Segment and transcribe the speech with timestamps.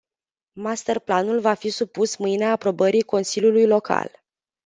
[0.67, 4.23] Master planul va fi supus mâine aprobării consiliului local.